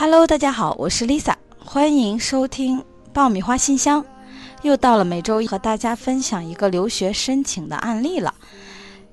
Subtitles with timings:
[0.00, 4.04] Hello，大家好，我是 Lisa，欢迎收听爆米花信箱。
[4.62, 8.32] 又到了每周一和大家分享一个留学申请的案例了。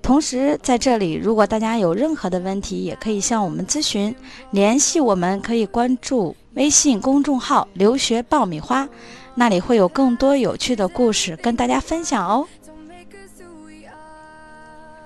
[0.04, 4.16] 同时，在这里，如果大家有任何的问题，也可以向我们咨询，
[4.52, 8.88] 联系我们可以关注微信公众号“留学爆米花”，
[9.34, 12.48] 那里会有更多有趣的故事跟大家分享哦。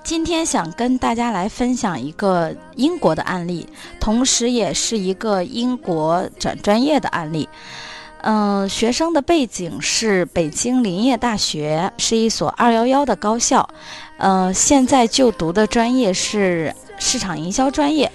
[0.02, 3.68] 今天想跟大家来分享一个英国的案例，
[4.00, 7.48] 同时也是一个英国转专业的案例。
[8.22, 13.68] 嗯，学生的背景是北京林业大学，是一所二幺幺的高校。
[14.18, 18.10] 呃，现在就读的专业是市场营销专业。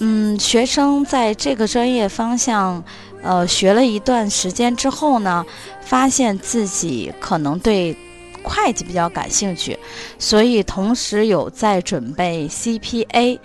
[0.00, 2.84] 嗯，学生在这个专业方向，
[3.22, 5.44] 呃，学了一段时间之后呢，
[5.80, 7.96] 发现自己可能对。
[8.42, 9.78] 会计比较感兴趣，
[10.18, 13.38] 所以同时有在准备 CPA。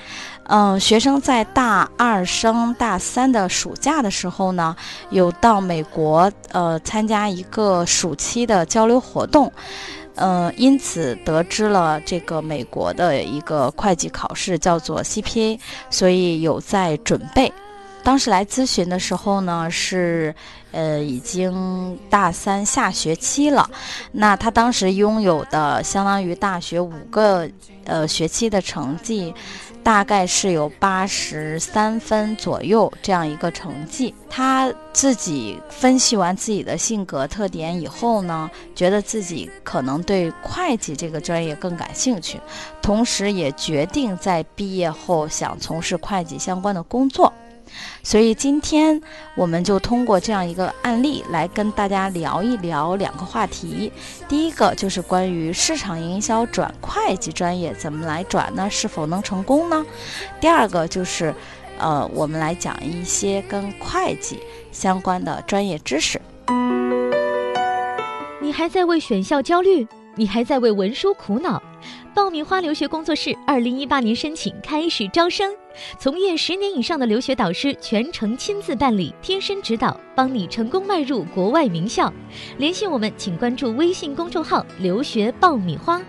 [0.49, 4.73] 嗯，学生在大二升大三的暑假的时候呢，
[5.09, 9.52] 有到美国呃参加一个暑期的交流活动，
[10.16, 17.52] 呃，因此得知了这个美国的一个会计考试叫做 CPA，所以有在准备。
[18.08, 20.33] 当时来咨询的时候呢，是，
[20.72, 23.69] 呃，已经大三下学期了。
[24.13, 27.45] 那他当时拥有的相当于大学五个
[27.83, 29.35] 呃学期的成绩，
[29.83, 34.16] 大概是有八十三分左右这样一个成绩。
[34.30, 42.39] 他自己分析完自己的性格特点以后呢，觉得自己可能对会计这个专业更感兴趣，
[42.81, 47.33] 同时也决定在毕业后想从事会计相关的工作。
[48.03, 49.01] 所以今天
[49.35, 53.91] 我们就通过这样一个案例来跟大家聊一聊两个话题。
[54.27, 58.69] 第一个就是关于市场营销转会计专业怎么来转呢？
[58.69, 59.85] 是否能成功呢？
[60.39, 61.33] 第二个就是，
[61.77, 64.39] 呃，我们来讲一些跟会计
[64.71, 66.22] 相关的专业知识。
[68.41, 69.88] 你还在为选校焦虑？
[70.19, 71.61] 你还在为文书苦恼？
[72.16, 75.53] 爆米花留学工作室二零一八年申请开始招生，
[76.00, 82.11] 从业十年以上的留学导师全程亲自办理，贴身指导，帮你成功迈入国外名校。
[82.57, 86.01] 联系我们，请关注微信公众号“留学爆米花”。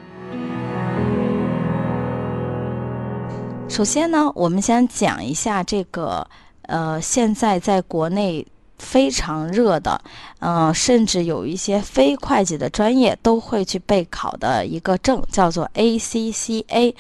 [3.69, 6.27] 首先呢，我们先讲一下这个，
[6.63, 8.47] 呃，现在在国内。
[8.79, 10.01] 非常热的，
[10.41, 16.95] 嗯，甚至有一些非会计的专业都会去备考的一个证，叫做 ACCA。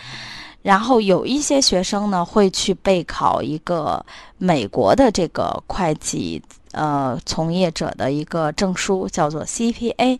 [0.62, 4.05] 然后有一些学生呢会去备考一个
[4.39, 10.19] 美国的这个会计呃从业者的一个证书，叫做 CPA。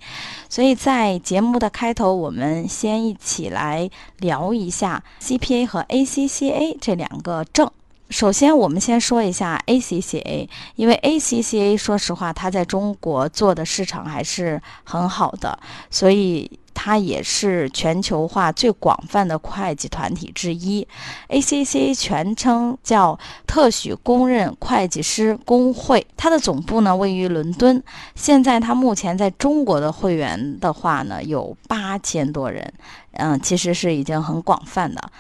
[0.49, 7.69] 所以在节目的开头，我们先一起来聊一下 CPA 和 ACCA 这两个证。
[8.11, 15.59] 首先，我们先说一下 ACCA，因为 ACCA 说实话，它在中国做的市场还是很好的，
[15.91, 20.89] 所以它也是全球化最广泛的会计团体之一。
[21.29, 27.83] ACCA 全称叫特许公认会计师工会，它的总部呢位于伦敦。
[28.15, 32.73] 现在它目前在中国的会员的话呢有八千多人，
[33.13, 35.13] 嗯，其实是已经很广泛的。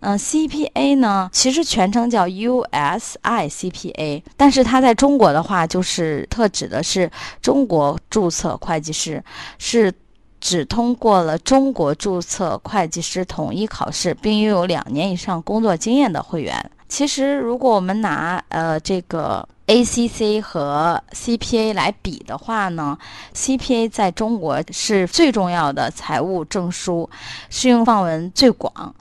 [0.00, 7.10] 嗯，CPA 呢，其实全称叫 USI CPA，但是它在中国的话，就是特指的是
[7.40, 9.22] 中国注册会计师，
[9.58, 9.92] 是
[10.40, 16.70] 只通过了中国注册会计师统一考试，并拥有两年以上工作经验的会员。
[16.86, 22.96] 其实，如果我们拿呃这个 ACC 和 CPA 来比的话呢
[23.34, 27.08] ，CPA 在中国是最重要的财务证书，
[27.48, 28.94] 适用范围最广。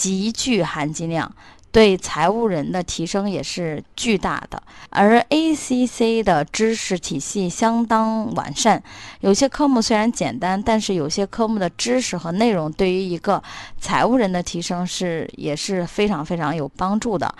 [0.00, 1.30] 极具含金量，
[1.70, 4.62] 对财务人的提升也是巨大的。
[4.88, 8.82] 而 ACC 的知识体系相当完善，
[9.20, 13.42] 有些科目虽然简单，但是有些科目的知识和内容对于一个
[13.78, 17.32] 财务人的提升是也是非常非常有帮助的。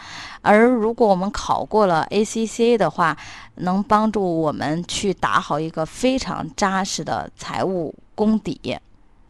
[0.43, 3.17] 而如果我们考过了 ACC 的话，
[3.55, 8.79] 能帮助我们去打好一个非常扎实的财务功底。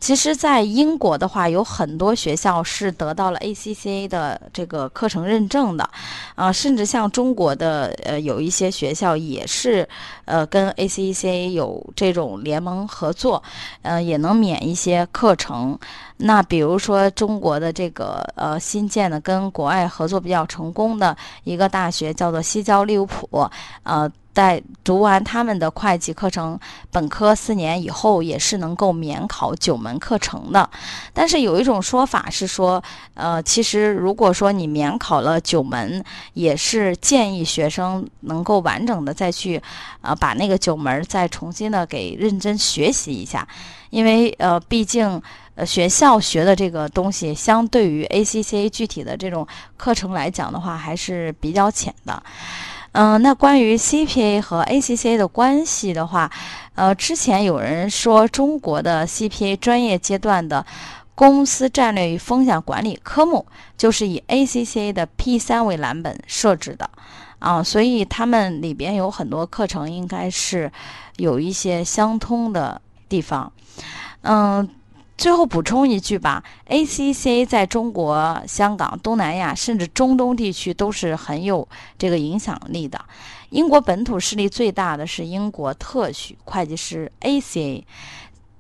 [0.01, 5.89] 其实，在英国的话，有很多学校是得到了 ACCA 的这个课程认证的，
[6.35, 9.87] 啊，甚至像中国的呃有一些学校也是，
[10.25, 13.43] 呃，跟 ACCA 有这种联盟合作，
[13.83, 15.79] 呃，也能免一些课程。
[16.21, 23.51] 那比如说中国的这个呃新建的跟国外合作比较成功的一个大学叫做西交利物浦，
[23.83, 24.11] 呃。
[24.33, 26.59] 在读完他们的会计课程
[26.93, 30.71] 本科四年以后，也是能够免考九门课程的。
[31.13, 32.81] 但是有一种说法是说，
[33.15, 36.03] 呃，其实如果说你免考了九门，
[36.35, 39.61] 也是建议学生能够完整的再去，
[40.01, 43.47] 呃，把那个九门再重新的给认真学习一下，
[43.91, 45.21] 因为呃，毕竟
[45.55, 49.47] 呃学校学的这个东西，相对于 ACCA 具体的这种
[49.77, 52.23] 课程来讲的话，还是比较浅的。
[52.93, 56.29] 嗯，那关于 CPA 和 ACCA 的关系的话，
[56.75, 60.67] 呃，之前有人说中国的 CPA 专业阶段的
[61.15, 63.47] 公司战略与风险管理科目
[63.77, 66.91] 就是以 ACCA 的 P 三为蓝本设置的，
[67.39, 70.73] 啊，所以他们里边有很多课程应该是
[71.19, 72.81] 有一些相通的
[73.11, 73.53] 地方，
[74.23, 74.67] 嗯。
[75.19, 81.69] 最后补充一句吧，ACCA 在中国、香港、东南亚甚至中东地区都是很有
[81.99, 82.99] 这个影响力的。
[83.51, 87.85] 英国本土势力最大的是英国特许会计师 ACA。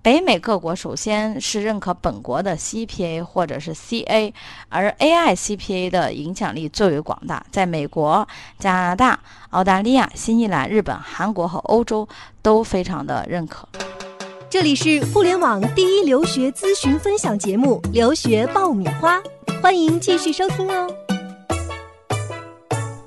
[0.03, 4.31] 北美各国首先是认可本国的 CPA 或者是 CA，
[4.69, 9.19] 而 AICPA 的影响力最为广大，在美国、加拿大、
[9.49, 12.07] 澳大利亚、新西兰、日本、韩国和欧洲
[12.43, 13.67] 都非常的认可。
[14.51, 19.17] 这里是互联网第一留学咨询分享节目《留学爆米花》，
[19.63, 20.93] 欢迎继续收听哦。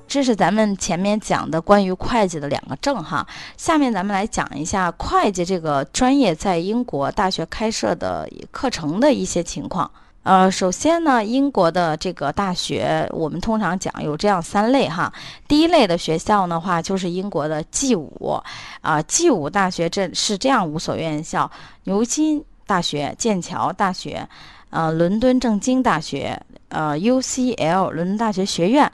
[0.07, 9.91] 这是咱们前面讲的关于会计的两个证哈，下面咱们来讲一下会计这个专业在英国大学开设的课程的一些情况。
[10.23, 15.11] 呃，首先呢，英国的这个大学，我们通常讲有这样三类哈。
[15.49, 18.41] 第一类的学校的话，就是英国的 G 五，
[18.79, 21.51] 啊，G 五大学这是这样五所院校：
[21.83, 24.25] 牛津大学、剑桥大学、
[24.69, 28.89] 呃，伦敦政经大学、呃，UCL 伦敦大学学院。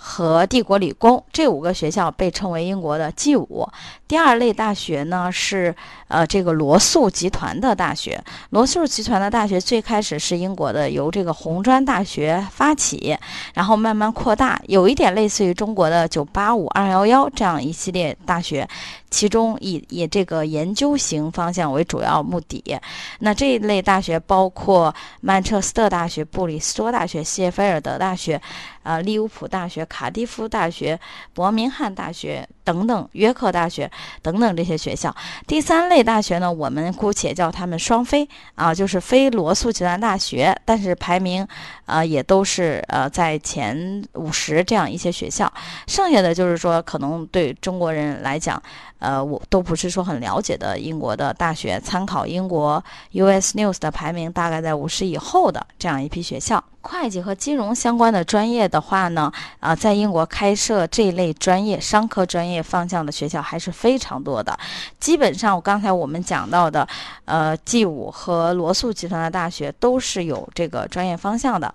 [0.00, 3.68] 和帝国理工这五个学校被称为英国的 G 五。
[4.06, 5.74] 第二类大学呢是
[6.06, 8.22] 呃这个罗素集团的大学。
[8.50, 13.18] 罗素集团的大学最开始是英国的，由这个红砖大学发起，
[13.52, 18.66] 然后慢慢扩大，有一点类似于中国的九八五、二幺幺这样一系列大学。
[19.10, 22.62] 其中以以这个研究型方向为主要目的，
[23.20, 28.40] 那这一类大学包括曼彻斯特大学、布里斯托大学、谢菲尔德大学、
[28.82, 30.98] 啊利物浦大学、卡迪夫大学、
[31.32, 35.14] 伯明翰大学等等，约克大学等等这些学校。
[35.46, 41.48] 第三类大学呢，我们姑且叫他们双非啊，就是非罗素集团大学，但是排名
[41.86, 45.50] 啊也都是呃在前五十这样一些学校。
[45.86, 48.62] 剩下的就是说，可能对中国人来讲。
[49.00, 56.64] 呃，我都不是说很了解的英国的大学，参考英国 US News 的排名，大概在五十以后的这样一批学校。
[56.90, 59.30] 会计和金融相关的专业的话呢，
[59.60, 64.58] 啊，在英国开设这类专业、商科专业方向的学校还是非常多的。
[64.98, 66.88] 基本上，我刚才我们讲到的，
[67.26, 71.72] 呃，G 五和罗素集团的大学都是有这个专业方向的，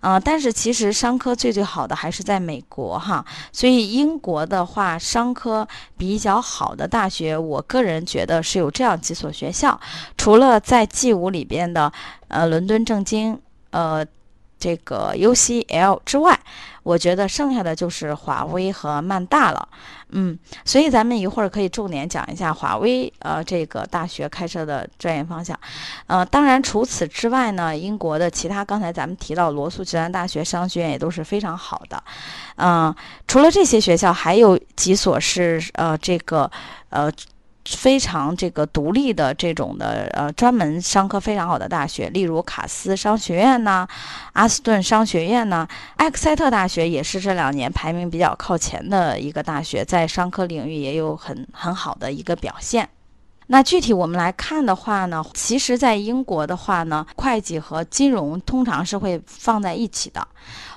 [0.00, 3.24] 啊，但是其实商科最最好的还是在美国哈。
[3.50, 5.66] 所以英国的话，商科
[5.98, 9.78] 比较好的大学，我个人觉得是有这样几所学校，
[10.16, 11.92] 除了在 G 五里边的，
[12.28, 14.06] 呃，伦敦政经，呃。
[14.62, 16.38] 这个 UCL 之外，
[16.84, 19.68] 我觉得剩下的就是华威和曼大了，
[20.10, 25.58] 嗯，所以咱们一会儿可以重点讲一下华威呃这个大学开设的专业方向，
[26.06, 32.00] 呃，当然除此之外呢，英国的其他刚才咱们提到罗素集团大学商学院也都是非常好的，
[32.54, 32.94] 嗯，
[33.26, 36.48] 除了这些学校，还有几所是呃这个
[36.90, 37.10] 呃。
[37.64, 43.86] 非常这个独立的这种的呃专门商科非常好的大学，例如卡斯商学院呐，
[44.32, 45.66] 阿斯顿商学院呐，
[45.96, 52.88] 埃克塞特大学也是这两年排名比较靠前的一个大学，在商科领域也有很很好的一个表现。
[53.52, 60.26] 那具体我们来看的话呢，其实，在英国的话呢，会计和金融通常是会放在一起的。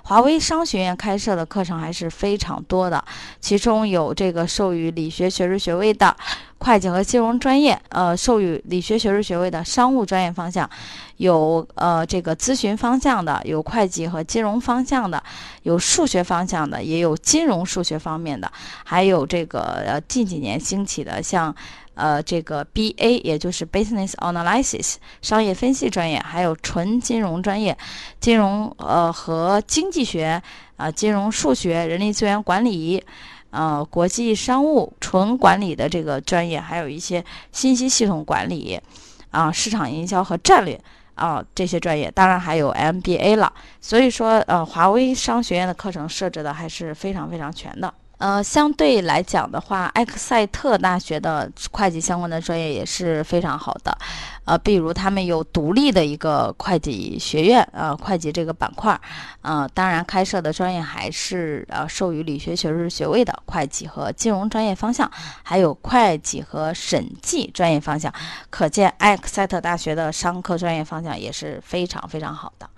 [0.04, 3.02] 华威商学院开设的课程还是非常多的，
[3.40, 6.14] 其中有这个授予理学学士学位的
[6.58, 10.70] 会计和金融专业，呃，授予理学学士学位的商务专业方向，
[11.16, 15.24] 有呃这个咨询方向的，有会计和金融方向的，
[15.64, 18.52] 有数学方向的，也有金融数学方面的，
[18.84, 21.56] 还有这个呃近几年兴起的像。
[21.96, 27.76] 呃，这个 B A 也就是 Business Analysis 商业分析专业，还有纯金融专业，
[28.20, 30.42] 金融呃和经济学
[30.78, 33.04] 啊，金融数学、人力资源管理，
[33.52, 38.80] 呃，国际商务纯管理的这个专业，还有一些信息系统管理
[39.32, 40.80] 啊，市场营销和战略
[41.16, 43.54] 啊这些专业，当然还有 M B A 了。
[43.80, 47.94] 所以说，呃，华威商学院的课程设置的还是非常非常全的。
[48.18, 53.96] 呃，相对来讲的话，埃克塞特大学的会计相关的专业也是非常好的，
[54.46, 59.00] 呃，比如他们有独立的一个会计学院，呃，会计这个板块，
[59.42, 65.12] 呃，当然开设的专业还是呃授予理学学士学位的会计和金融专业方向，
[65.44, 68.14] 还有会计和审计专业方向，
[68.50, 72.70] 可见埃克塞特大学的商科专业方向也是非常非常好的。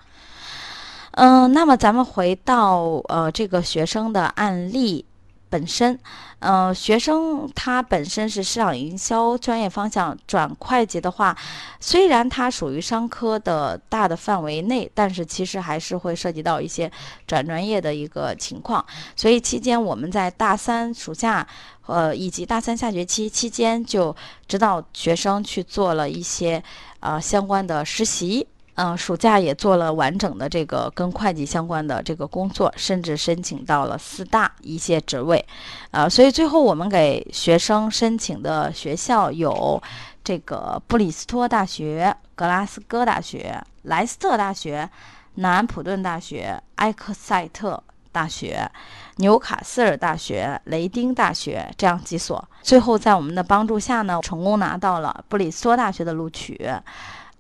[1.12, 5.06] 嗯，那么咱们回到呃这个学生的案例。
[5.50, 5.98] 本身，
[6.40, 11.36] 呃，学生他本身是市场营销专业方向转会计的话，
[11.80, 16.92] 虽然它属于商科的大的范围内，但是其实还是会涉及到一些
[17.26, 18.86] 转专业的一个情况。
[19.16, 21.48] 所以期间我们在大三暑假，
[21.86, 24.16] 呃，以及大三下学期期间，就
[24.48, 26.62] 指导学生去做了一些
[27.00, 28.48] 呃相关的实习。
[28.78, 35.44] 嗯，暑假也做了完整的这个跟会计相关的这个工作，甚至申请到了四大一些职位，
[35.90, 39.82] 呃，所以最后我们给学生申请的学校有
[40.24, 44.88] 这个布里斯托大学、格拉斯哥大学、莱斯特大学、
[45.36, 47.82] 南安普顿大学、埃克塞特
[48.12, 48.70] 大学、
[49.16, 52.48] 纽卡斯尔大学、雷丁大学这样几所。
[52.62, 56.70] 最后在我们的帮助下呢，成功拿到了布里斯托大学的录取。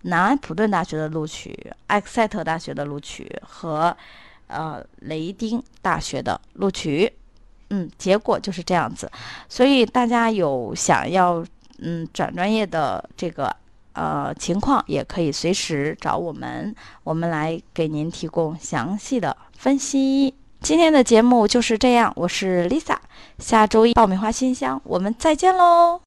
[0.08, 1.54] 南安普顿大学的录取，
[1.88, 3.96] 埃克塞特大学的录取和
[4.48, 7.12] 呃雷丁大学的录取，
[7.70, 9.12] 嗯，结果就是这样子。
[9.50, 11.46] 所以大家有想要
[11.80, 13.54] 嗯转专业的这个
[13.94, 16.74] 呃情况，也可以随时找我们，
[17.04, 20.34] 我们来给您提供详细的分析。
[20.62, 22.98] 今天的节目就是这样，我是 Lisa，
[23.38, 26.07] 下周一爆米花信箱，我们再见喽。